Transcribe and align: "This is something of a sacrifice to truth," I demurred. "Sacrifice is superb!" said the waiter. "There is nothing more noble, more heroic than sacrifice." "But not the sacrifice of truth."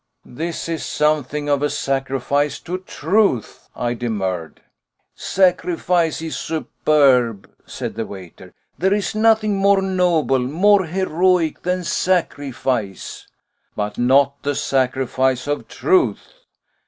"This 0.25 0.67
is 0.67 0.83
something 0.83 1.47
of 1.47 1.61
a 1.61 1.69
sacrifice 1.69 2.59
to 2.61 2.79
truth," 2.79 3.69
I 3.75 3.93
demurred. 3.93 4.61
"Sacrifice 5.13 6.23
is 6.23 6.35
superb!" 6.35 7.47
said 7.67 7.93
the 7.93 8.07
waiter. 8.07 8.55
"There 8.79 8.95
is 8.95 9.13
nothing 9.13 9.57
more 9.57 9.79
noble, 9.83 10.39
more 10.39 10.85
heroic 10.87 11.61
than 11.61 11.83
sacrifice." 11.83 13.27
"But 13.75 13.99
not 13.99 14.41
the 14.41 14.55
sacrifice 14.55 15.45
of 15.45 15.67
truth." 15.67 16.33